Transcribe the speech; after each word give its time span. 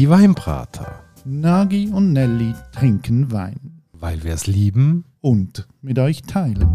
Die 0.00 0.08
Weinbrater. 0.08 1.04
Nagi 1.26 1.90
und 1.92 2.14
Nelly 2.14 2.54
trinken 2.72 3.30
Wein. 3.32 3.82
Weil 3.92 4.24
wir 4.24 4.32
es 4.32 4.46
lieben. 4.46 5.04
Und 5.20 5.68
mit 5.82 5.98
euch 5.98 6.22
teilen. 6.22 6.66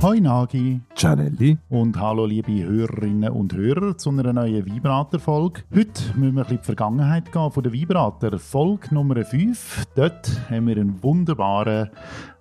Hoi 0.00 0.20
Nagi. 0.20 0.80
Gianelli. 0.94 1.58
Und 1.68 1.98
hallo 1.98 2.24
liebe 2.24 2.52
Hörerinnen 2.52 3.32
und 3.32 3.52
Hörer 3.52 3.98
zu 3.98 4.10
einer 4.10 4.32
neuen 4.32 4.64
Vibrator-Folge. 4.64 5.62
Heute 5.74 6.16
müssen 6.16 6.20
wir 6.20 6.28
ein 6.28 6.34
bisschen 6.36 6.50
in 6.50 6.58
die 6.58 6.66
Vergangenheit 6.66 7.32
gehen 7.32 7.50
von 7.50 7.62
der 7.64 7.72
Vibrator. 7.72 8.38
Folge 8.38 8.94
Nummer 8.94 9.24
5. 9.24 9.86
Dort 9.96 10.30
haben 10.48 10.68
wir 10.68 10.76
einen 10.76 11.02
wunderbaren 11.02 11.90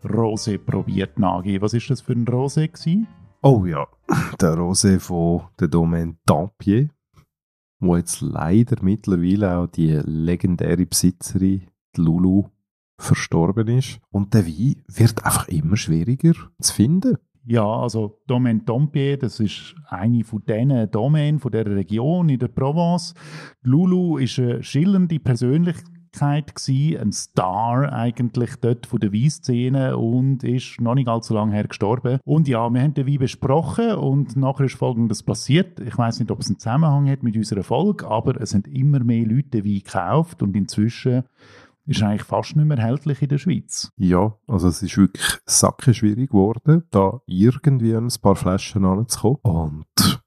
Rosé 0.04 0.59
probiert, 0.59 1.18
Nagi. 1.18 1.59
Was 1.64 1.73
ist 1.73 1.89
das 1.89 2.01
für 2.01 2.14
ein 2.14 2.25
Rosé 2.25 2.68
gewesen? 2.68 3.07
Oh 3.41 3.65
ja, 3.65 3.87
der 4.41 4.55
Rosé 4.55 5.00
von 5.00 5.41
der 5.59 5.68
Domaine 5.68 6.18
Dampier, 6.25 6.89
wo 7.79 7.96
jetzt 7.96 8.21
leider 8.21 8.77
mittlerweile 8.82 9.57
auch 9.57 9.68
die 9.68 10.01
legendäre 10.04 10.86
Besitzerin, 10.86 11.68
die 11.96 12.01
Lulu, 12.01 12.46
verstorben 13.00 13.68
ist. 13.68 14.00
Und 14.10 14.33
der 14.33 14.47
Wein 14.47 14.83
wird 14.87 15.23
einfach 15.23 15.47
immer 15.50 15.77
schwieriger 15.77 16.33
zu 16.60 16.73
finden. 16.73 17.18
Ja, 17.46 17.63
also 17.63 18.19
Domaine 18.27 18.61
Dompier, 18.61 19.18
das 19.18 19.39
ist 19.39 19.75
eine 19.88 20.24
von 20.24 20.43
diesen 20.46 20.91
Domänen 20.91 21.39
von 21.39 21.51
der 21.51 21.65
Region 21.65 22.27
in 22.27 22.39
der 22.39 22.49
Provence. 22.49 23.13
Lulu 23.61 24.18
ist 24.18 24.39
eine 24.39 24.63
schillernde 24.63 25.19
Persönlichkeit 25.19 25.96
gewesen, 26.11 27.00
ein 27.00 27.11
Star 27.11 27.92
eigentlich 27.92 28.56
dort 28.57 28.86
von 28.86 29.00
der 29.00 29.14
Weinszene 29.14 29.97
und 29.97 30.43
ist 30.43 30.82
noch 30.82 30.96
nicht 30.96 31.07
allzu 31.07 31.33
lange 31.33 31.54
her 31.54 31.68
gestorben. 31.68 32.20
Und 32.23 32.47
ja, 32.47 32.70
wir 32.70 32.81
haben 32.81 32.94
den 32.94 33.08
Wein 33.08 33.20
besprochen 33.20 33.95
und 33.95 34.36
nachher 34.36 34.66
ist 34.66 34.75
Folgendes 34.75 35.23
passiert. 35.23 35.80
Ich 35.80 35.97
weiß 35.97 36.19
nicht, 36.19 36.31
ob 36.31 36.39
es 36.39 36.47
einen 36.47 36.59
Zusammenhang 36.59 37.09
hat 37.09 37.23
mit 37.23 37.36
unserer 37.36 37.64
Folge, 37.64 38.08
aber 38.08 38.39
es 38.41 38.52
sind 38.52 38.67
immer 38.67 38.99
mehr 39.03 39.25
Leute 39.25 39.49
den 39.49 39.66
Wein 39.66 39.81
gekauft 39.83 40.41
und 40.41 40.55
inzwischen 40.55 41.23
ist 41.88 42.03
eigentlich 42.03 42.23
fast 42.23 42.55
nicht 42.55 42.66
mehr 42.66 42.77
erhältlich 42.77 43.21
in 43.21 43.30
der 43.30 43.38
Schweiz. 43.38 43.92
Ja, 43.97 44.36
also 44.47 44.67
es 44.67 44.83
ist 44.83 44.97
wirklich 44.97 45.97
schwierig 45.97 46.30
geworden, 46.30 46.83
da 46.92 47.21
irgendwie 47.25 47.95
ein 47.95 48.09
paar 48.21 48.36
Flaschen 48.36 48.86
anzukommen. 48.86 49.39
Und 49.44 50.21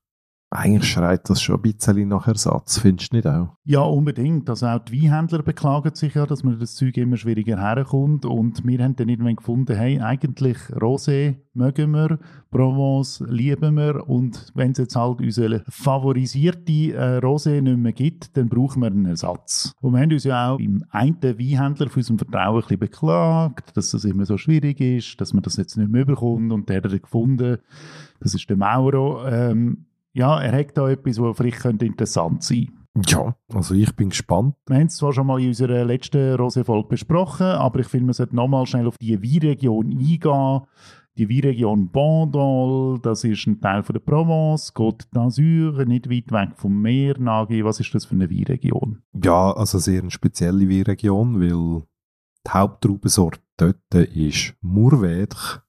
eigentlich 0.52 0.90
schreit 0.90 1.30
das 1.30 1.40
schon 1.40 1.56
ein 1.56 1.62
bisschen 1.62 2.08
nach 2.08 2.26
Ersatz, 2.26 2.78
findest 2.78 3.12
du 3.12 3.16
nicht 3.16 3.26
auch? 3.28 3.56
Ja, 3.64 3.82
unbedingt. 3.82 4.50
Also 4.50 4.66
auch 4.66 4.80
die 4.80 5.04
Weinhändler 5.04 5.44
beklagen 5.44 5.94
sich 5.94 6.14
ja, 6.14 6.26
dass 6.26 6.42
man 6.42 6.58
das 6.58 6.74
Zeug 6.74 6.96
immer 6.96 7.16
schwieriger 7.16 7.56
herkommt. 7.56 8.26
Und 8.26 8.66
wir 8.66 8.82
haben 8.82 8.96
dann 8.96 9.08
irgendwann 9.08 9.36
gefunden, 9.36 9.76
hey, 9.76 10.00
eigentlich 10.00 10.58
Rosé 10.70 11.36
mögen 11.54 11.92
wir, 11.92 12.18
Provence 12.50 13.22
lieben 13.28 13.76
wir. 13.76 14.08
Und 14.08 14.50
wenn 14.54 14.72
es 14.72 14.78
jetzt 14.78 14.96
halt 14.96 15.20
unsere 15.20 15.62
favorisierte 15.68 16.94
äh, 16.94 17.18
Rosé 17.18 17.60
nicht 17.60 17.78
mehr 17.78 17.92
gibt, 17.92 18.36
dann 18.36 18.48
brauchen 18.48 18.82
wir 18.82 18.88
einen 18.88 19.06
Ersatz. 19.06 19.72
Und 19.80 19.92
wir 19.92 20.00
haben 20.00 20.10
uns 20.12 20.24
ja 20.24 20.50
auch 20.50 20.58
im 20.58 20.84
einen 20.90 21.22
Weinhändler 21.22 21.88
von 21.88 22.00
unserem 22.00 22.18
Vertrauen 22.18 22.56
ein 22.56 22.60
bisschen 22.62 22.78
beklagt, 22.80 23.76
dass 23.76 23.92
das 23.92 24.04
immer 24.04 24.26
so 24.26 24.36
schwierig 24.36 24.80
ist, 24.80 25.20
dass 25.20 25.32
man 25.32 25.44
das 25.44 25.56
jetzt 25.56 25.76
nicht 25.76 25.92
mehr 25.92 26.04
bekommt. 26.04 26.50
Und 26.50 26.68
der 26.68 26.82
hat 26.82 27.02
gefunden, 27.02 27.58
das 28.18 28.34
ist 28.34 28.50
der 28.50 28.56
Mauro, 28.56 29.24
ähm, 29.26 29.86
ja, 30.12 30.40
er 30.40 30.52
hat 30.52 30.76
da 30.76 30.88
etwas, 30.88 31.20
was 31.20 31.36
vielleicht 31.36 31.60
könnte 31.60 31.86
interessant 31.86 32.42
sein 32.42 32.80
ja, 33.06 33.36
also 33.54 33.74
ich 33.74 33.94
bin 33.94 34.10
gespannt. 34.10 34.56
Wir 34.66 34.76
haben 34.76 34.86
es 34.86 34.96
zwar 34.96 35.12
schon 35.12 35.26
mal 35.26 35.40
in 35.40 35.48
unserer 35.48 35.84
letzten 35.84 36.34
Rosé-Folge 36.34 36.88
besprochen, 36.88 37.46
aber 37.46 37.80
ich 37.80 37.86
finde, 37.86 38.06
man 38.06 38.14
sollte 38.14 38.34
nochmal 38.34 38.66
schnell 38.66 38.86
auf 38.86 38.98
die 38.98 39.22
Weinregion 39.22 39.90
eingehen. 39.90 40.60
Die 41.16 41.28
Weinregion 41.28 41.90
Bandol, 41.90 42.98
das 43.00 43.24
ist 43.24 43.46
ein 43.46 43.60
Teil 43.60 43.82
von 43.82 43.94
der 43.94 44.00
Provence, 44.00 44.74
Côte 44.74 45.06
d'Azur, 45.12 45.84
nicht 45.84 46.08
weit 46.08 46.32
weg 46.32 46.50
vom 46.56 46.80
Meer. 46.80 47.18
Nagi, 47.18 47.64
was 47.64 47.80
ist 47.80 47.94
das 47.94 48.06
für 48.06 48.14
eine 48.14 48.30
Weinregion? 48.30 49.02
Ja, 49.22 49.52
also 49.52 49.78
sehr 49.78 50.00
eine 50.00 50.10
spezielle 50.10 50.68
Weinregion, 50.68 51.40
weil 51.40 51.82
die 52.46 52.50
Haupttraubensorte 52.50 53.40
dort 53.56 53.94
ist 53.94 54.54
Mourvèdre. 54.62 55.62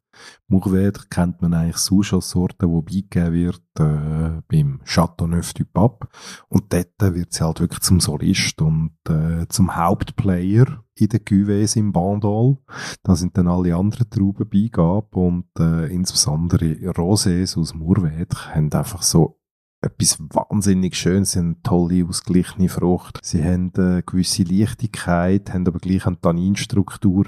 Mourvèdre 0.48 1.06
kennt 1.10 1.42
man 1.42 1.54
eigentlich 1.54 1.78
sonst 1.78 2.14
als 2.14 2.30
Sorte, 2.32 2.68
die 2.68 2.82
beigegeben 2.82 3.34
wird 3.34 3.62
äh, 3.80 4.42
beim 4.48 4.82
Chateauneuf 4.84 5.54
du 5.54 5.66
Pape. 5.66 6.08
Und 6.50 6.74
dort 6.74 7.16
wird 7.16 7.34
sie 7.34 7.44
halt 7.44 7.60
wirklich 7.60 7.82
zum 7.82 8.00
Solist 8.00 8.62
und 8.62 8.92
äh, 9.08 9.48
zum 9.48 9.76
Hauptplayer 9.76 10.84
in 10.96 11.08
den 11.08 11.20
Cuvées 11.22 11.78
im 11.78 11.92
Bandol. 11.92 12.58
Da 13.04 13.16
sind 13.16 13.38
dann 13.38 13.48
alle 13.48 13.76
anderen 13.76 14.10
Trauben 14.10 14.50
beigabe 14.50 15.20
und 15.20 15.48
äh, 15.60 15.88
insbesondere 15.88 16.66
Rosés 16.92 17.58
aus 17.58 17.74
Mourvèdre 17.74 18.54
haben 18.54 18.72
einfach 18.74 19.02
so 19.02 19.42
etwas 19.82 20.20
wahnsinnig 20.20 20.96
Schönes. 20.96 21.36
Eine 21.36 21.62
tolle, 21.64 22.06
ausgeglichene 22.06 22.70
Frucht. 22.70 23.20
Sie 23.24 23.44
haben 23.44 23.72
eine 23.76 24.04
gewisse 24.04 24.44
Leichtigkeit, 24.44 25.54
haben 25.54 25.68
aber 25.68 25.80
gleich 25.80 26.06
eine 26.06 26.22
Tanninstruktur 26.22 27.28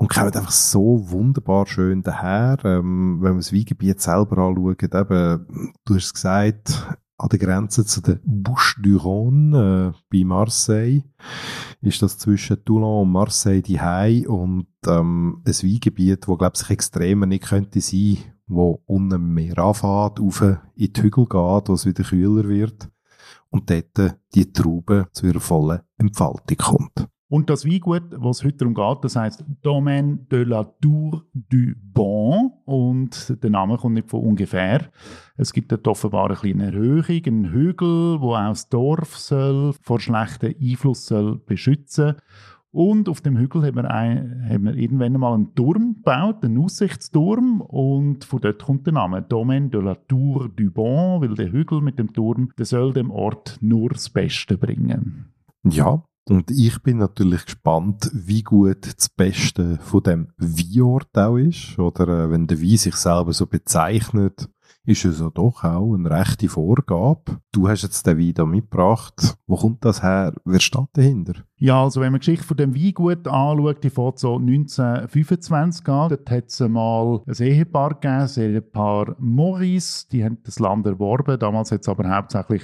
und 0.00 0.08
kommen 0.08 0.32
einfach 0.32 0.50
so 0.50 1.10
wunderbar 1.10 1.66
schön 1.66 2.02
daher. 2.02 2.56
Ähm, 2.64 3.18
wenn 3.20 3.32
man 3.32 3.40
das 3.40 3.52
Weingebiet 3.52 4.00
selber 4.00 4.38
anschaut, 4.38 4.82
eben, 4.82 5.74
du 5.84 5.94
hast 5.94 6.04
es 6.04 6.14
gesagt, 6.14 6.98
an 7.18 7.28
der 7.28 7.38
Grenze 7.38 7.84
zu 7.84 8.00
der 8.00 8.18
Bouche 8.24 8.80
du 8.80 8.96
Rhône 8.96 9.90
äh, 9.90 9.92
bei 10.10 10.24
Marseille 10.24 11.02
ist 11.82 12.00
das 12.00 12.16
zwischen 12.16 12.64
Toulon 12.64 13.02
und 13.02 13.12
Marseille 13.12 13.60
die 13.60 13.78
Hai 13.78 14.26
und 14.26 14.68
ähm, 14.86 15.42
ein 15.44 15.52
Weingebiet, 15.52 16.28
wo 16.28 16.38
glaube 16.38 16.54
ich 16.56 16.70
extremer 16.70 17.26
nicht 17.26 17.44
könnte 17.44 17.82
sein, 17.82 18.16
wo 18.46 18.82
unten 18.86 19.34
mehr 19.34 19.58
anfährt, 19.58 20.18
auf 20.18 20.40
in 20.40 20.92
die 20.94 21.02
Hügel 21.02 21.26
geht, 21.26 21.68
wo 21.68 21.74
es 21.74 21.84
wieder 21.84 22.04
kühler 22.04 22.48
wird 22.48 22.88
und 23.50 23.68
dort 23.68 24.16
die 24.34 24.50
Traube 24.50 25.08
zu 25.12 25.26
ihrer 25.26 25.40
vollen 25.40 25.80
Entfaltung 25.98 26.56
kommt. 26.56 27.09
Und 27.30 27.48
das 27.48 27.64
Weingut, 27.64 28.02
was 28.10 28.42
heute 28.42 28.58
darum 28.58 28.74
geht, 28.74 29.04
das 29.04 29.14
heißt 29.14 29.44
Domaine 29.62 30.18
de 30.32 30.42
la 30.42 30.64
Tour 30.64 31.24
du 31.32 31.74
Bon 31.80 32.50
und 32.64 33.42
der 33.42 33.50
Name 33.50 33.76
kommt 33.76 33.94
nicht 33.94 34.10
von 34.10 34.20
ungefähr. 34.20 34.90
Es 35.36 35.52
gibt 35.52 35.70
dort 35.70 35.86
offenbar 35.86 36.26
eine 36.26 36.34
kleine 36.34 36.66
Erhöhung, 36.66 37.22
einen 37.24 37.52
Hügel, 37.52 38.20
wo 38.20 38.34
auch 38.34 38.48
das 38.48 38.68
Dorf 38.68 39.16
soll 39.16 39.74
vor 39.80 40.00
schlechten 40.00 40.56
Einfluss 40.60 41.06
soll 41.06 41.38
beschützen 41.38 42.16
und 42.72 43.08
auf 43.08 43.20
dem 43.20 43.36
Hügel 43.36 43.64
haben 43.64 43.76
wir, 43.76 43.90
ein, 43.90 44.48
haben 44.48 44.64
wir 44.64 44.74
irgendwann 44.74 45.12
mal 45.14 45.34
einen 45.34 45.54
Turm 45.54 45.94
gebaut, 45.94 46.44
einen 46.44 46.58
Aussichtsturm. 46.58 47.60
Und 47.60 48.24
von 48.24 48.40
dort 48.40 48.62
kommt 48.62 48.86
der 48.86 48.92
Name 48.92 49.22
Domaine 49.22 49.70
de 49.70 49.80
la 49.80 49.96
Tour 49.96 50.48
du 50.54 50.70
Bon, 50.70 51.20
weil 51.20 51.34
der 51.34 51.50
Hügel 51.50 51.80
mit 51.80 51.98
dem 51.98 52.12
Turm, 52.12 52.50
der 52.58 52.66
soll 52.66 52.92
dem 52.92 53.10
Ort 53.10 53.58
nur 53.60 53.90
das 53.90 54.08
Beste 54.08 54.56
bringen. 54.56 55.32
Ja, 55.64 56.04
und 56.28 56.50
ich 56.50 56.80
bin 56.82 56.98
natürlich 56.98 57.44
gespannt, 57.44 58.10
wie 58.12 58.42
gut 58.42 58.94
das 58.96 59.08
Beste 59.08 59.78
von 59.82 60.02
dem 60.02 60.28
Weinort 60.36 61.16
auch 61.16 61.36
ist. 61.36 61.78
Oder 61.78 62.08
äh, 62.08 62.30
wenn 62.30 62.46
der 62.46 62.60
Wein 62.60 62.76
sich 62.76 62.94
selber 62.94 63.32
so 63.32 63.46
bezeichnet, 63.46 64.48
ist 64.84 65.04
es 65.04 65.20
ja 65.20 65.30
doch 65.30 65.62
auch 65.64 65.94
eine 65.94 66.10
rechte 66.10 66.48
Vorgabe. 66.48 67.40
Du 67.52 67.68
hast 67.68 67.82
jetzt 67.82 68.06
den 68.06 68.18
Wein 68.18 68.34
da 68.34 68.46
mitgebracht. 68.46 69.36
Wo 69.46 69.56
kommt 69.56 69.84
das 69.84 70.02
her? 70.02 70.34
Wer 70.44 70.60
steht 70.60 70.88
dahinter? 70.92 71.34
Ja, 71.56 71.82
also 71.82 72.00
wenn 72.00 72.12
man 72.12 72.20
die 72.20 72.26
Geschichte 72.26 72.46
von 72.46 72.56
dem 72.56 72.74
Weingut 72.74 73.26
anschaut, 73.28 73.84
die 73.84 73.90
fängt 73.90 74.18
so 74.18 74.36
1925 74.36 75.88
an. 75.88 76.08
Dort 76.08 76.30
hat 76.30 76.48
es 76.48 76.60
mal 76.60 77.22
ein 77.26 77.34
Ehepaar 77.34 77.94
gegeben, 77.94 78.20
das 78.20 78.36
Ehepaar 78.38 79.16
Maurice. 79.18 80.06
Die 80.10 80.24
haben 80.24 80.38
das 80.44 80.58
Land 80.58 80.86
erworben. 80.86 81.38
Damals 81.38 81.72
hat 81.72 81.82
es 81.82 81.88
aber 81.88 82.08
hauptsächlich 82.08 82.62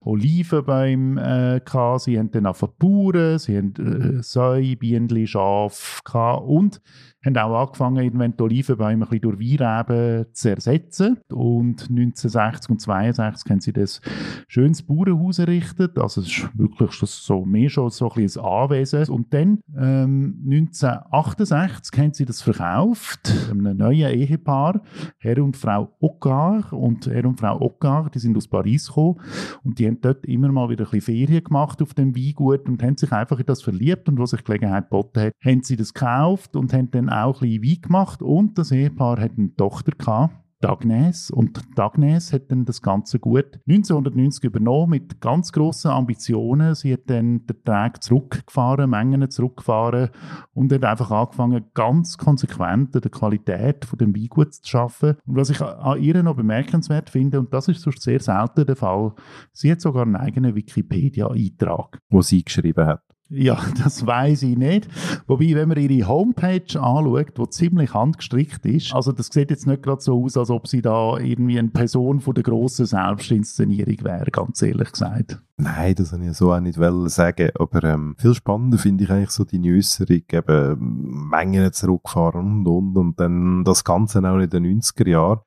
Olivenbäume 0.00 1.56
äh, 1.56 1.60
gehabt, 1.60 2.02
sie 2.02 2.18
haben 2.18 2.30
dann 2.30 2.46
auch 2.46 2.56
Bauern, 2.56 3.38
sie 3.38 3.56
haben 3.56 3.74
äh, 4.18 4.22
Säue, 4.22 4.76
Bienen, 4.76 5.26
Schafe 5.26 6.02
und 6.40 6.80
haben 7.24 7.36
auch 7.36 7.66
angefangen, 7.66 8.02
irgendwann 8.04 8.36
die 8.36 8.42
Olivenbäume 8.42 9.10
ein 9.10 9.20
durch 9.20 9.38
Weinreben 9.38 10.26
zu 10.32 10.50
ersetzen. 10.50 11.18
Und 11.28 11.82
1960 11.90 12.70
und 12.70 12.80
62 12.80 13.50
haben 13.50 13.60
sie 13.60 13.72
das 13.72 14.00
schönes 14.46 14.82
Bauernhaus 14.82 15.38
errichtet. 15.38 15.98
Also 15.98 16.20
es 16.20 16.28
ist 16.28 16.58
wirklich 16.58 16.92
so 16.92 17.44
mehr 17.44 17.68
schon 17.68 17.90
so 17.90 18.10
ein, 18.12 18.22
ein 18.22 18.40
Anwesen. 18.40 19.08
Und 19.08 19.34
dann 19.34 19.58
ähm, 19.76 20.40
1968 20.44 21.98
haben 21.98 22.14
sie 22.14 22.24
das 22.24 22.40
verkauft, 22.40 23.32
einem 23.50 23.76
neuen 23.76 24.10
Ehepaar, 24.10 24.80
Herr 25.18 25.42
und 25.42 25.56
Frau 25.56 25.96
Ockar. 26.00 26.72
Und 26.72 27.06
Herr 27.06 27.24
und 27.24 27.40
Frau 27.40 27.60
Ockar, 27.60 28.10
die 28.10 28.20
sind 28.20 28.36
aus 28.36 28.46
Paris 28.46 28.88
gekommen 28.88 29.20
und 29.64 29.78
die 29.78 29.87
haben 29.88 30.00
dort 30.00 30.24
immer 30.26 30.52
mal 30.52 30.68
wieder 30.68 30.84
ein 30.84 30.90
bisschen 30.90 31.16
Ferien 31.16 31.44
gemacht 31.44 31.82
auf 31.82 31.94
dem 31.94 32.16
Weingut 32.16 32.68
und 32.68 32.82
haben 32.82 32.96
sich 32.96 33.12
einfach 33.12 33.38
in 33.38 33.46
das 33.46 33.62
verliebt 33.62 34.08
und 34.08 34.18
was 34.18 34.30
sich 34.30 34.44
Gelegenheit 34.44 34.84
geboten 34.84 35.20
hat, 35.20 35.32
haben 35.44 35.62
sie 35.62 35.76
das 35.76 35.92
gekauft 35.92 36.56
und 36.56 36.72
haben 36.72 36.90
dann 36.90 37.08
auch 37.08 37.42
ein 37.42 37.50
bisschen 37.50 37.64
Wein 37.64 37.82
gemacht 37.82 38.22
und 38.22 38.58
das 38.58 38.70
Ehepaar 38.70 39.20
hat 39.20 39.32
eine 39.36 39.54
Tochter 39.56 39.92
gehabt. 39.92 40.34
Dagnes. 40.60 41.30
Und 41.30 41.60
Dagnes 41.76 42.32
hat 42.32 42.50
dann 42.50 42.64
das 42.64 42.82
Ganze 42.82 43.18
gut 43.18 43.60
1990 43.68 44.44
übernommen 44.44 44.90
mit 44.90 45.20
ganz 45.20 45.52
grossen 45.52 45.90
Ambitionen. 45.90 46.74
Sie 46.74 46.92
hat 46.92 47.02
dann 47.06 47.46
den 47.46 47.64
Tag 47.64 48.02
zurückgefahren, 48.02 48.90
Mengen 48.90 49.30
zurückgefahren 49.30 50.10
und 50.54 50.72
hat 50.72 50.84
einfach 50.84 51.10
angefangen, 51.10 51.64
ganz 51.74 52.18
konsequent 52.18 52.94
an 52.96 53.02
der 53.02 53.10
Qualität 53.10 53.84
von 53.84 53.98
dem 53.98 54.14
Weingut 54.14 54.54
zu 54.54 54.78
arbeiten. 54.78 55.18
Und 55.26 55.36
was 55.36 55.50
ich 55.50 55.60
an 55.60 56.02
ihr 56.02 56.22
noch 56.22 56.36
bemerkenswert 56.36 57.10
finde, 57.10 57.38
und 57.38 57.52
das 57.54 57.68
ist 57.68 57.82
sonst 57.82 58.02
sehr 58.02 58.20
selten 58.20 58.66
der 58.66 58.76
Fall, 58.76 59.12
sie 59.52 59.70
hat 59.70 59.80
sogar 59.80 60.02
einen 60.02 60.16
eigenen 60.16 60.54
Wikipedia-Eintrag. 60.54 62.00
Wo 62.10 62.22
sie 62.22 62.42
geschrieben 62.42 62.86
hat. 62.86 63.07
Ja, 63.30 63.60
das 63.82 64.06
weiß 64.06 64.42
ich 64.42 64.56
nicht. 64.56 64.88
Wobei, 65.26 65.54
wenn 65.54 65.68
man 65.68 65.78
ihre 65.78 66.08
Homepage 66.08 66.80
anschaut, 66.80 67.38
die 67.38 67.50
ziemlich 67.50 67.92
handgestrickt 67.92 68.64
ist, 68.66 68.94
also 68.94 69.12
das 69.12 69.28
sieht 69.30 69.50
jetzt 69.50 69.66
nicht 69.66 69.82
gerade 69.82 70.00
so 70.00 70.24
aus, 70.24 70.36
als 70.36 70.50
ob 70.50 70.66
sie 70.66 70.82
da 70.82 71.18
irgendwie 71.18 71.58
eine 71.58 71.68
Person 71.68 72.20
von 72.20 72.34
der 72.34 72.44
grossen 72.44 72.86
Selbstinszenierung 72.86 74.04
wäre, 74.04 74.30
ganz 74.30 74.62
ehrlich 74.62 74.92
gesagt. 74.92 75.42
Nein, 75.58 75.94
das 75.96 76.12
wollte 76.12 76.26
ich 76.26 76.36
so 76.36 76.52
auch 76.52 76.60
nicht 76.60 76.78
sagen. 77.10 77.50
Aber 77.58 77.84
ähm, 77.84 78.14
viel 78.16 78.34
spannender 78.34 78.78
finde 78.78 79.04
ich 79.04 79.10
eigentlich 79.10 79.30
so 79.30 79.44
die 79.44 79.60
Äußerung, 79.74 80.22
eben 80.30 81.28
Mengen 81.28 81.72
zurückfahren 81.72 82.66
und 82.66 82.66
und 82.66 82.96
und 82.96 83.20
dann 83.20 83.64
das 83.64 83.84
Ganze 83.84 84.20
auch 84.20 84.38
in 84.38 84.48
den 84.48 84.80
90er 84.80 85.08
Jahren 85.08 85.40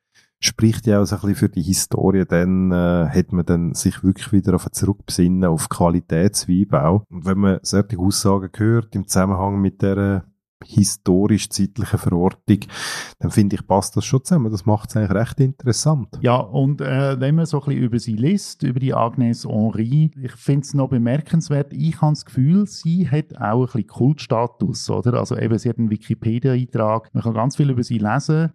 spricht 0.44 0.86
ja 0.86 1.00
auch 1.00 1.04
so 1.04 1.16
ein 1.16 1.20
bisschen 1.20 1.36
für 1.36 1.48
die 1.48 1.62
Historie, 1.62 2.24
dann 2.26 2.72
äh, 2.72 3.08
hat 3.08 3.32
man 3.32 3.46
dann 3.46 3.74
sich 3.74 4.02
wirklich 4.02 4.32
wieder 4.32 4.54
auf 4.54 4.70
zurückbesinnen 4.70 5.44
auf 5.44 5.68
Qualitätsweinbau. 5.68 7.04
Und 7.08 7.24
wenn 7.24 7.38
man 7.38 7.58
solche 7.62 7.98
Aussagen 7.98 8.50
hört 8.56 8.94
im 8.94 9.06
Zusammenhang 9.06 9.60
mit 9.60 9.82
der 9.82 10.24
historisch-zeitlichen 10.64 11.98
Verortung, 11.98 12.58
dann 13.18 13.30
finde 13.30 13.56
ich, 13.56 13.66
passt 13.66 13.96
das 13.96 14.04
schon 14.04 14.24
zusammen. 14.24 14.50
Das 14.50 14.66
macht 14.66 14.90
es 14.90 14.96
eigentlich 14.96 15.18
recht 15.18 15.40
interessant. 15.40 16.08
Ja, 16.20 16.36
und 16.36 16.80
äh, 16.80 17.18
wenn 17.20 17.34
man 17.34 17.46
so 17.46 17.60
ein 17.60 17.66
bisschen 17.66 17.82
über 17.82 17.98
sie 17.98 18.14
liest, 18.14 18.62
über 18.62 18.80
die 18.80 18.94
Agnes 18.94 19.44
Henri, 19.44 20.10
ich 20.20 20.32
finde 20.32 20.62
es 20.62 20.74
noch 20.74 20.88
bemerkenswert, 20.88 21.72
ich 21.72 22.00
habe 22.00 22.12
das 22.12 22.24
Gefühl, 22.24 22.66
sie 22.66 23.08
hat 23.08 23.36
auch 23.40 23.60
ein 23.60 23.66
bisschen 23.66 23.86
Kultstatus, 23.86 24.88
oder? 24.90 25.14
Also 25.14 25.36
eben, 25.36 25.58
sie 25.58 25.68
hat 25.68 25.78
einen 25.78 25.90
Wikipedia-Eintrag, 25.90 27.12
man 27.12 27.22
kann 27.22 27.34
ganz 27.34 27.56
viel 27.56 27.70
über 27.70 27.82
sie 27.82 27.98
lesen 27.98 28.52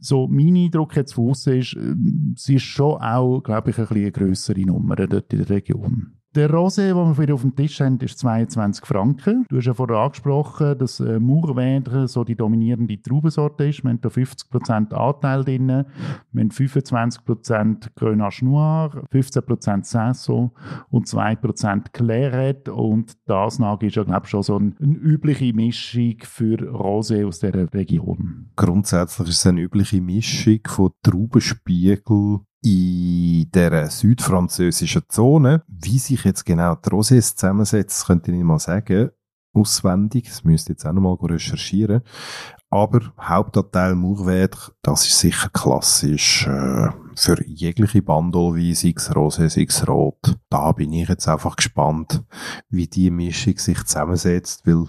so 0.00 0.26
mein 0.26 0.56
Eindruck 0.56 0.96
jetzt 0.96 1.14
von 1.14 1.30
außen 1.30 1.58
ist, 1.58 1.74
äh, 1.74 1.94
sie 2.36 2.56
ist 2.56 2.62
schon 2.62 3.00
auch, 3.00 3.40
glaube 3.40 3.70
ich, 3.70 3.78
ein 3.78 3.86
bisschen 3.86 4.02
eine 4.02 4.12
grössere 4.12 4.60
Nummer 4.60 4.96
dort 4.96 5.32
in 5.32 5.38
der 5.38 5.50
Region. 5.50 6.17
Der 6.34 6.50
Rosé, 6.50 6.88
den 6.88 7.16
wir 7.16 7.34
auf 7.34 7.40
dem 7.40 7.56
Tisch 7.56 7.80
haben, 7.80 7.98
ist 8.00 8.18
22 8.18 8.84
Franken. 8.84 9.46
Du 9.48 9.56
hast 9.56 9.64
ja 9.64 9.72
vorher 9.72 9.96
angesprochen, 9.96 10.76
dass 10.76 11.00
äh, 11.00 11.18
Mourvèdre 11.18 12.06
so 12.06 12.22
die 12.22 12.36
dominierende 12.36 13.00
Traubensorte 13.00 13.64
ist. 13.64 13.82
Wir 13.82 13.90
haben 13.90 14.00
da 14.02 14.10
50% 14.10 14.92
Anteil 14.92 15.42
drin. 15.42 15.68
Wir 15.68 16.40
haben 16.42 16.50
25% 16.50 17.88
Grenache 17.96 18.44
Noir, 18.44 19.04
15% 19.10 19.84
Saison 19.84 20.52
und 20.90 21.06
2% 21.06 21.92
Claret. 21.92 22.68
Und 22.68 23.16
das 23.26 23.58
nach 23.58 23.80
ist 23.80 23.96
ja, 23.96 24.04
glaube 24.04 24.24
ich, 24.24 24.30
schon 24.30 24.42
so 24.42 24.56
eine, 24.56 24.74
eine 24.82 24.96
übliche 24.96 25.54
Mischung 25.54 26.16
für 26.24 26.56
Rosé 26.56 27.26
aus 27.26 27.38
dieser 27.38 27.72
Region. 27.72 28.50
Grundsätzlich 28.54 29.28
ist 29.28 29.38
es 29.38 29.46
eine 29.46 29.62
übliche 29.62 30.02
Mischung 30.02 30.60
von 30.66 30.90
Traubenspiegel, 31.02 32.40
in 32.62 33.50
der 33.52 33.90
südfranzösischen 33.90 35.02
Zone. 35.08 35.62
Wie 35.68 35.98
sich 35.98 36.24
jetzt 36.24 36.44
genau 36.44 36.74
die 36.74 36.90
Rosés 36.90 37.36
zusammensetzt, 37.36 38.06
könnte 38.06 38.30
ich 38.30 38.36
nicht 38.36 38.46
mal 38.46 38.58
sagen. 38.58 39.10
Auswendig. 39.52 40.26
Das 40.26 40.44
müsste 40.44 40.72
ich 40.72 40.78
jetzt 40.78 40.86
auch 40.86 40.92
nochmal 40.92 41.16
recherchieren. 41.20 42.02
Aber 42.70 43.00
Hauptanteil 43.18 43.94
Mourvèdre, 43.94 44.72
das 44.82 45.06
ist 45.06 45.18
sicher 45.20 45.48
klassisch 45.48 46.46
äh, 46.46 46.88
für 47.16 47.42
jegliche 47.46 48.02
Bandolwein, 48.02 48.74
sei 48.74 48.92
es 48.94 49.10
Rosé, 49.10 49.48
sei 49.48 49.66
es 49.66 49.88
Rot. 49.88 50.36
Da 50.50 50.72
bin 50.72 50.92
ich 50.92 51.08
jetzt 51.08 51.28
einfach 51.28 51.56
gespannt, 51.56 52.22
wie 52.68 52.86
die 52.86 53.10
Mischung 53.10 53.56
sich 53.56 53.82
zusammensetzt, 53.84 54.66
weil 54.66 54.86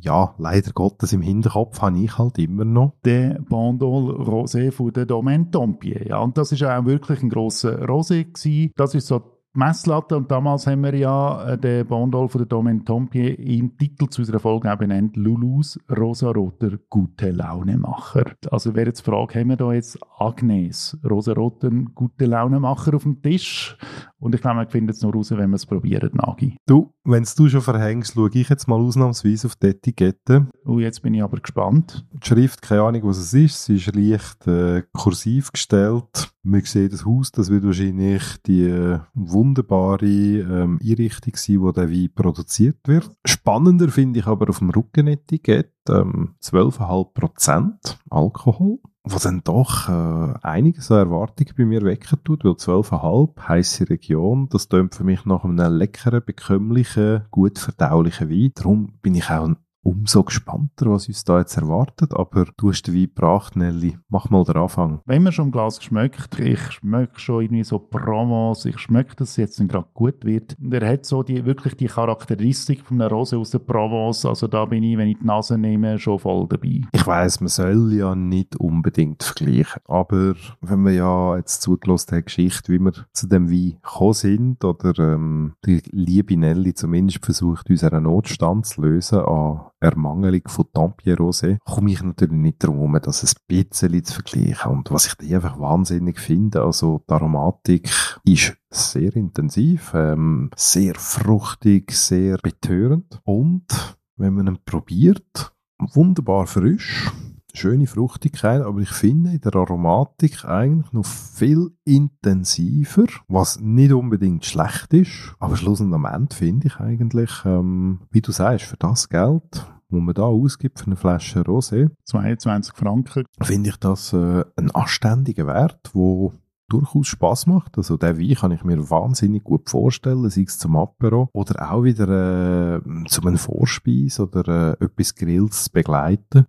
ja, 0.00 0.34
leider 0.38 0.72
Gottes 0.72 1.12
im 1.12 1.22
Hinterkopf 1.22 1.80
habe 1.80 1.98
ich 1.98 2.18
halt 2.18 2.38
immer 2.38 2.64
noch. 2.64 2.94
Den 3.04 3.44
Bandol 3.48 4.10
Rosé 4.22 4.70
von 4.70 4.92
der 4.92 5.06
Domaine 5.06 5.50
Tompier. 5.50 6.06
Ja, 6.06 6.18
und 6.18 6.38
das 6.38 6.52
ist 6.52 6.62
auch 6.62 6.84
wirklich 6.84 7.22
ein 7.22 7.30
grosser 7.30 7.82
Rosé 7.84 8.24
gewesen. 8.24 8.72
Das 8.76 8.94
ist 8.94 9.06
so 9.06 9.38
Messlatte 9.54 10.16
und 10.16 10.30
damals 10.30 10.66
haben 10.68 10.84
wir 10.84 10.94
ja 10.94 11.52
äh, 11.52 11.58
den 11.58 11.86
Bondol 11.86 12.28
von 12.28 12.38
der 12.38 12.46
Domaine 12.46 12.84
Tompier 12.84 13.36
im 13.38 13.76
Titel 13.76 14.08
zu 14.08 14.22
unserer 14.22 14.38
Folge 14.38 14.72
auch 14.72 14.76
benannt 14.76 15.16
Lulus 15.16 15.80
rosaroter 15.90 16.78
gute 16.88 17.30
Launemacher. 17.30 18.36
Also 18.52 18.76
wäre 18.76 18.86
jetzt 18.88 19.00
die 19.00 19.10
Frage, 19.10 19.40
haben 19.40 19.48
wir 19.48 19.56
da 19.56 19.72
jetzt 19.72 19.98
Agnes 20.16 20.96
rosaroter 21.02 21.70
gute 21.70 22.26
Launemacher 22.26 22.94
auf 22.94 23.02
dem 23.02 23.20
Tisch? 23.20 23.76
Und 24.20 24.34
ich 24.34 24.40
glaube, 24.40 24.56
man 24.56 24.68
findet 24.68 24.96
es 24.96 25.02
nur 25.02 25.12
raus, 25.14 25.30
wenn 25.30 25.50
wir 25.50 25.56
es 25.56 25.66
probieren, 25.66 26.10
Nagi. 26.14 26.56
Du, 26.66 26.92
wenn 27.04 27.22
es 27.22 27.34
du 27.34 27.48
schon 27.48 27.60
verhängst, 27.60 28.14
schaue 28.14 28.30
ich 28.32 28.48
jetzt 28.48 28.66
mal 28.66 28.80
ausnahmsweise 28.80 29.46
auf 29.46 29.56
die 29.56 29.68
Etikette. 29.68 30.48
Oh, 30.64 30.78
jetzt 30.78 31.02
bin 31.02 31.14
ich 31.14 31.22
aber 31.22 31.38
gespannt. 31.38 32.04
Die 32.12 32.26
Schrift, 32.26 32.62
keine 32.62 32.82
Ahnung, 32.82 33.02
was 33.04 33.18
es 33.18 33.32
ist. 33.32 33.64
Sie 33.64 33.76
ist 33.76 33.94
leicht 33.94 34.46
äh, 34.46 34.82
kursiv 34.92 35.52
gestellt. 35.52 36.32
Man 36.42 36.62
sieht 36.62 36.92
das 36.92 37.04
Haus, 37.04 37.30
das 37.30 37.50
wird 37.50 37.64
wahrscheinlich 37.64 38.22
die 38.46 38.64
äh, 38.64 39.00
wunderbare 39.14 40.06
ähm, 40.06 40.78
Einrichtung 40.82 41.36
sein, 41.36 41.60
wo 41.60 41.72
der 41.72 41.90
Wein 41.90 42.10
produziert 42.14 42.78
wird. 42.86 43.10
Spannender 43.24 43.88
finde 43.88 44.20
ich 44.20 44.26
aber 44.26 44.48
auf 44.48 44.58
dem 44.58 44.70
Rückenetikett 44.70 45.72
ähm, 45.88 46.34
12,5% 46.42 47.96
Alkohol 48.10 48.78
was 49.12 49.22
dann 49.22 49.42
doch 49.44 49.88
äh, 49.88 50.34
einiges 50.42 50.90
an 50.90 50.98
Erwartungen 50.98 51.52
bei 51.56 51.64
mir 51.64 51.82
wecken 51.82 52.18
tut, 52.24 52.44
weil 52.44 52.52
12,5 52.52 53.48
heisse 53.48 53.88
Region, 53.88 54.48
das 54.50 54.68
tönt 54.68 54.94
für 54.94 55.04
mich 55.04 55.24
nach 55.24 55.44
einem 55.44 55.56
leckeren, 55.76 56.22
bekömmlichen, 56.24 57.22
gut 57.30 57.58
verdaulichen 57.58 58.30
Wein. 58.30 58.52
Darum 58.54 58.98
bin 59.02 59.14
ich 59.14 59.30
auch 59.30 59.48
umso 59.82 60.24
gespannter, 60.24 60.90
was 60.90 61.08
uns 61.08 61.24
da 61.24 61.38
jetzt 61.38 61.56
erwartet. 61.56 62.14
Aber 62.14 62.46
du 62.56 62.70
hast 62.70 62.82
den 62.82 62.94
Wein 62.94 63.02
gebracht, 63.02 63.56
Nelly. 63.56 63.98
Mach 64.08 64.30
mal 64.30 64.44
den 64.44 64.56
Anfang. 64.56 65.00
Wenn 65.06 65.22
man 65.22 65.32
schon 65.32 65.46
im 65.46 65.52
Glas 65.52 65.78
geschmeckt, 65.78 66.38
ich 66.38 66.60
schmecke 66.72 67.18
schon 67.18 67.42
irgendwie 67.42 67.64
so 67.64 67.78
Provence, 67.78 68.64
ich 68.64 68.78
schmecke, 68.78 69.16
dass 69.16 69.30
es 69.30 69.36
jetzt 69.36 69.68
gerade 69.68 69.88
gut 69.94 70.24
wird. 70.24 70.56
Und 70.60 70.72
er 70.74 70.88
hat 70.88 71.06
so 71.06 71.22
die, 71.22 71.44
wirklich 71.44 71.74
die 71.76 71.86
Charakteristik 71.86 72.82
von 72.82 73.00
einer 73.00 73.10
Rose 73.10 73.38
aus 73.38 73.50
der 73.50 73.60
Provence. 73.60 74.24
Also 74.24 74.46
da 74.46 74.64
bin 74.64 74.82
ich, 74.82 74.96
wenn 74.98 75.08
ich 75.08 75.18
die 75.18 75.26
Nase 75.26 75.56
nehme, 75.56 75.98
schon 75.98 76.18
voll 76.18 76.46
dabei. 76.48 76.82
Ich 76.92 77.06
weiß, 77.06 77.40
man 77.40 77.48
soll 77.48 77.92
ja 77.92 78.14
nicht 78.14 78.56
unbedingt 78.56 79.22
vergleichen. 79.22 79.82
Aber 79.86 80.34
wenn 80.60 80.82
wir 80.82 80.92
ja 80.92 81.36
jetzt 81.36 81.62
zugelassen 81.62 82.16
haben, 82.16 82.24
Geschichte, 82.24 82.72
wie 82.72 82.78
wir 82.78 82.92
zu 83.12 83.26
dem 83.26 83.50
Wein 83.50 83.78
gekommen 83.82 84.12
sind, 84.12 84.64
oder 84.64 84.98
ähm, 84.98 85.54
die 85.64 85.82
liebe 85.90 86.36
Nelly 86.36 86.74
zumindest 86.74 87.24
versucht, 87.24 87.70
unseren 87.70 88.04
Notstand 88.04 88.66
zu 88.66 88.82
lösen 88.82 89.20
an 89.20 89.60
Ermangelung 89.80 90.42
von 90.46 90.66
Tampier 90.72 91.16
Rosé, 91.16 91.58
komme 91.64 91.92
ich 91.92 92.02
natürlich 92.02 92.32
nicht 92.32 92.64
darum 92.64 92.98
das 93.02 93.22
ein 93.22 93.42
bisschen 93.46 94.04
zu 94.04 94.14
vergleichen. 94.14 94.70
Und 94.70 94.90
was 94.90 95.06
ich 95.06 95.14
da 95.14 95.24
einfach 95.36 95.58
wahnsinnig 95.58 96.18
finde, 96.18 96.62
also 96.62 97.02
die 97.08 97.12
Aromatik 97.12 97.90
ist 98.24 98.56
sehr 98.70 99.14
intensiv, 99.16 99.92
ähm, 99.94 100.50
sehr 100.56 100.94
fruchtig, 100.94 101.92
sehr 101.92 102.38
betörend. 102.38 103.20
Und 103.24 103.98
wenn 104.16 104.34
man 104.34 104.48
ihn 104.48 104.58
probiert, 104.64 105.52
wunderbar 105.78 106.46
frisch, 106.46 107.10
schöne 107.54 107.86
Fruchtigkeit, 107.86 108.62
aber 108.62 108.80
ich 108.80 108.90
finde 108.90 109.30
in 109.30 109.40
der 109.40 109.54
Aromatik 109.54 110.44
eigentlich 110.44 110.92
noch 110.92 111.06
viel 111.06 111.70
intensiver, 111.84 113.06
was 113.26 113.60
nicht 113.60 113.92
unbedingt 113.92 114.44
schlecht 114.44 114.92
ist. 114.92 115.34
Aber 115.38 115.56
schlussendlich 115.56 115.96
am 115.96 116.04
Ende 116.04 116.34
finde 116.34 116.66
ich 116.68 116.76
eigentlich, 116.76 117.30
ähm, 117.44 118.00
wie 118.10 118.20
du 118.20 118.32
sagst, 118.32 118.66
für 118.66 118.76
das 118.76 119.08
Geld, 119.08 119.66
wo 119.88 120.00
man 120.00 120.14
da 120.14 120.22
ausgibt 120.22 120.80
für 120.80 120.86
eine 120.86 120.96
Flasche 120.96 121.40
Rosé, 121.40 121.90
22 122.04 122.74
Franken, 122.74 123.24
finde 123.42 123.70
ich 123.70 123.76
das 123.76 124.12
äh, 124.12 124.44
ein 124.56 124.70
anständiger 124.70 125.46
Wert, 125.46 125.90
wo 125.94 126.32
durchaus 126.68 127.06
Spaß 127.06 127.46
macht. 127.46 127.76
Also 127.78 127.96
der 127.96 128.18
Wein 128.18 128.34
kann 128.34 128.52
ich 128.52 128.64
mir 128.64 128.90
wahnsinnig 128.90 129.44
gut 129.44 129.68
vorstellen, 129.68 130.28
sei 130.30 130.42
es 130.42 130.58
zum 130.58 130.76
Apero 130.76 131.28
oder 131.32 131.72
auch 131.72 131.84
wieder 131.84 132.76
äh, 132.76 132.80
zum 133.06 133.26
einem 133.26 133.38
Vorspeis 133.38 134.20
oder 134.20 134.76
äh, 134.80 134.84
etwas 134.84 135.14
Grilltes 135.14 135.68
begleiten. 135.68 136.46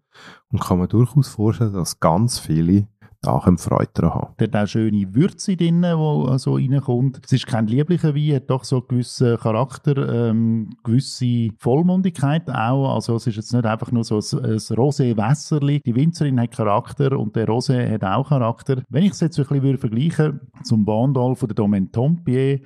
Und 0.52 0.62
kann 0.62 0.80
man 0.80 0.90
durchaus 0.90 1.30
vorstellen, 1.30 1.74
dass 1.74 2.00
ganz 2.00 2.40
viele 2.40 2.88
da 3.22 3.40
Freude 3.40 3.90
daran 3.94 4.14
haben. 4.14 4.36
Der 4.40 4.48
hat 4.48 4.56
auch 4.56 4.68
schöne 4.68 5.14
Würze 5.14 5.58
drin, 5.58 5.82
die 5.82 6.40
so 6.40 6.56
reinkommt. 6.56 7.20
Es 7.26 7.34
ist 7.34 7.48
kein 7.48 7.68
lieblicher 7.68 8.16
Wein, 8.16 8.36
hat 8.36 8.50
doch 8.50 8.64
so 8.64 8.78
einen 8.78 8.88
gewissen 8.88 9.38
Charakter, 9.38 10.30
ähm, 10.30 10.70
gewisse 10.84 11.50
Vollmundigkeit 11.58 12.50
auch. 12.50 12.94
Also 12.96 13.16
es 13.16 13.28
ist 13.28 13.36
jetzt 13.36 13.54
nicht 13.54 13.66
einfach 13.66 13.92
nur 13.92 14.04
so 14.04 14.16
ein, 14.16 14.46
ein 14.46 14.58
Rosé-Wässerli. 14.58 15.82
Die 15.86 15.96
Winzerin 15.96 16.40
hat 16.40 16.52
Charakter 16.52 17.20
und 17.20 17.36
der 17.36 17.48
Rosé 17.48 17.92
hat 17.92 18.04
auch 18.04 18.30
Charakter. 18.30 18.84
Wenn 18.90 19.04
ich 19.04 19.12
es 19.12 19.20
jetzt 19.20 19.38
ein 19.38 19.46
bisschen 19.48 19.78
vergleichen 19.78 20.26
würde 20.26 20.40
zum 20.64 20.86
Bandol 20.86 21.36
von 21.36 21.48
der 21.50 21.56
Domaine 21.56 21.92
Tompier, 21.92 22.62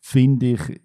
finde 0.00 0.46
ich, 0.46 0.80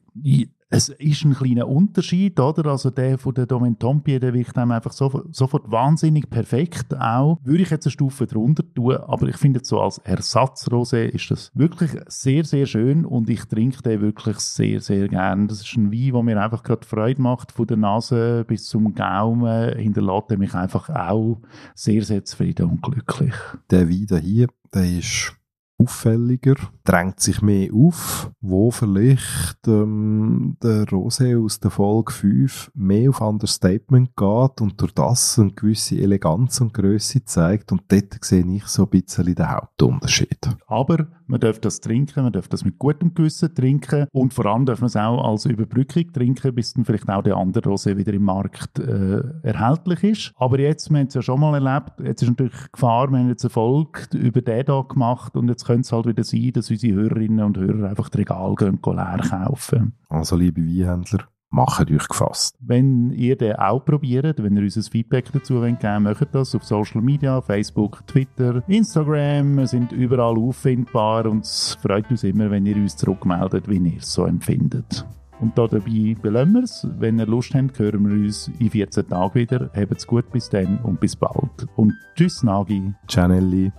Es 0.73 0.87
ist 0.87 1.25
ein 1.25 1.33
kleiner 1.33 1.67
Unterschied, 1.67 2.39
oder? 2.39 2.71
Also 2.71 2.91
der 2.91 3.17
von 3.17 3.33
der 3.33 3.45
Domaine 3.45 3.77
Tompier, 3.77 4.21
der 4.21 4.33
wirkt 4.33 4.57
einem 4.57 4.71
einfach 4.71 4.93
sofort, 4.93 5.35
sofort 5.35 5.69
wahnsinnig 5.69 6.29
perfekt 6.29 6.97
auch. 6.97 7.39
Würde 7.43 7.63
ich 7.63 7.69
jetzt 7.69 7.85
eine 7.87 7.91
Stufe 7.91 8.25
drunter 8.25 8.63
tun, 8.73 8.95
aber 8.95 9.27
ich 9.27 9.35
finde 9.35 9.59
so 9.63 9.81
als 9.81 10.01
Ersatzrosé 10.05 11.07
ist 11.07 11.29
das 11.29 11.51
wirklich 11.53 11.91
sehr, 12.07 12.45
sehr 12.45 12.65
schön 12.65 13.05
und 13.05 13.29
ich 13.29 13.43
trinke 13.43 13.81
den 13.81 13.99
wirklich 13.99 14.37
sehr, 14.37 14.79
sehr 14.79 15.09
gern. 15.09 15.49
Das 15.49 15.59
ist 15.59 15.75
ein 15.75 15.91
Wein, 15.91 16.13
der 16.13 16.23
mir 16.23 16.41
einfach 16.41 16.63
gerade 16.63 16.87
Freude 16.87 17.21
macht, 17.21 17.51
von 17.51 17.67
der 17.67 17.75
Nase 17.75 18.45
bis 18.47 18.65
zum 18.67 18.95
Gaumen, 18.95 19.77
hinterlässt 19.77 20.31
er 20.31 20.37
mich 20.37 20.53
einfach 20.53 20.89
auch 20.89 21.41
sehr, 21.75 22.03
sehr 22.03 22.23
zufrieden 22.23 22.69
und 22.69 22.81
glücklich. 22.81 23.33
Der 23.69 23.89
Wein 23.89 24.21
hier, 24.21 24.47
der 24.73 24.99
ist 24.99 25.35
auffälliger, 25.81 26.55
drängt 26.83 27.19
sich 27.19 27.41
mehr 27.41 27.73
auf, 27.73 28.31
wo 28.41 28.71
vielleicht 28.71 29.67
ähm, 29.67 30.57
der 30.63 30.85
Rosé 30.85 31.43
aus 31.43 31.59
der 31.59 31.71
Folge 31.71 32.11
5 32.11 32.71
mehr 32.75 33.09
auf 33.09 33.21
Understatement 33.21 34.15
geht 34.15 34.61
und 34.61 34.79
durch 34.81 34.93
das 34.93 35.37
eine 35.39 35.51
gewisse 35.51 35.97
Eleganz 35.97 36.61
und 36.61 36.73
Größe 36.73 37.23
zeigt 37.25 37.71
und 37.71 37.83
dort 37.87 38.23
sehe 38.23 38.45
ich 38.45 38.65
so 38.65 38.83
ein 38.83 38.89
bisschen 38.89 39.35
den 39.35 39.49
Hauptunterschied. 39.49 40.49
Aber 40.67 41.07
man 41.27 41.39
darf 41.39 41.59
das 41.59 41.79
trinken, 41.79 42.23
man 42.23 42.33
darf 42.33 42.47
das 42.47 42.65
mit 42.65 42.77
gutem 42.77 43.13
Gewissen 43.13 43.53
trinken 43.55 44.07
und 44.11 44.33
vor 44.33 44.45
allem 44.47 44.65
darf 44.65 44.81
man 44.81 44.87
es 44.87 44.95
auch 44.95 45.23
als 45.23 45.45
Überbrückung 45.45 46.11
trinken, 46.11 46.53
bis 46.53 46.73
dann 46.73 46.83
vielleicht 46.83 47.09
auch 47.09 47.23
der 47.23 47.37
andere 47.37 47.69
Rosé 47.69 47.95
wieder 47.95 48.13
im 48.13 48.23
Markt 48.23 48.79
äh, 48.79 49.21
erhältlich 49.43 50.03
ist. 50.03 50.33
Aber 50.35 50.59
jetzt, 50.59 50.89
wir 50.89 50.99
haben 50.99 51.07
es 51.07 51.13
ja 51.13 51.21
schon 51.21 51.39
mal 51.39 51.53
erlebt, 51.53 51.93
jetzt 52.03 52.21
ist 52.21 52.29
natürlich 52.29 52.71
Gefahr, 52.71 53.09
wir 53.09 53.19
haben 53.19 53.29
jetzt 53.29 53.43
Erfolg 53.43 54.09
über 54.13 54.41
den 54.41 54.65
hier 54.65 54.85
gemacht 54.87 55.35
und 55.37 55.47
jetzt 55.47 55.65
könnte 55.65 55.81
es 55.81 55.91
halt 55.91 56.05
wieder 56.05 56.23
sein, 56.23 56.51
dass 56.53 56.69
unsere 56.81 57.01
Hörerinnen 57.01 57.45
und 57.45 57.57
Hörer 57.57 57.89
einfach 57.89 58.09
das 58.09 58.19
Regal 58.19 58.55
gehen, 58.55 58.79
leer 58.83 59.19
kaufen. 59.29 59.93
Also 60.09 60.35
liebe 60.35 60.61
Weinhändler, 60.61 61.27
macht 61.49 61.91
euch 61.91 62.07
gefasst. 62.07 62.57
Wenn 62.59 63.11
ihr 63.11 63.37
den 63.37 63.55
auch 63.55 63.83
probiert, 63.83 64.41
wenn 64.41 64.55
ihr 64.55 64.63
uns 64.63 64.77
ein 64.77 64.83
Feedback 64.83 65.31
dazu 65.31 65.55
wollt 65.61 65.79
geben 65.79 66.03
macht 66.03 66.33
das 66.33 66.55
auf 66.55 66.63
Social 66.63 67.01
Media, 67.01 67.41
Facebook, 67.41 68.05
Twitter, 68.07 68.63
Instagram. 68.67 69.57
Wir 69.57 69.67
sind 69.67 69.91
überall 69.91 70.37
auffindbar 70.37 71.25
und 71.25 71.43
es 71.43 71.77
freut 71.81 72.09
uns 72.09 72.23
immer, 72.23 72.49
wenn 72.49 72.65
ihr 72.65 72.75
uns 72.75 72.95
zurückmeldet, 72.97 73.67
wie 73.67 73.77
ihr 73.77 73.97
es 73.97 74.11
so 74.13 74.25
empfindet. 74.25 75.05
Und 75.39 75.57
da 75.57 75.67
dabei 75.67 76.15
belassen 76.21 76.53
wir 76.53 76.63
es. 76.63 76.87
Wenn 76.99 77.17
ihr 77.17 77.25
Lust 77.25 77.55
habt, 77.55 77.79
hören 77.79 78.07
wir 78.07 78.25
uns 78.25 78.51
in 78.59 78.69
14 78.69 79.07
Tagen 79.07 79.33
wieder. 79.33 79.71
Habt's 79.75 80.05
gut 80.05 80.31
bis 80.31 80.49
dann 80.49 80.77
und 80.83 80.99
bis 80.99 81.15
bald. 81.15 81.67
Und 81.75 81.93
tschüss, 82.15 82.43
Nagi. 82.43 82.93
Cianelli. 83.07 83.71